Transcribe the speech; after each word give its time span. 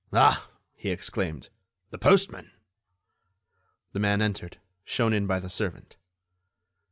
"Ah!" 0.13 0.49
he 0.73 0.89
exclaimed, 0.89 1.49
"the 1.91 1.99
postman." 1.99 2.49
The 3.93 3.99
man 3.99 4.19
entered, 4.19 4.57
shown 4.83 5.13
in 5.13 5.27
by 5.27 5.39
the 5.39 5.47
servant. 5.47 5.95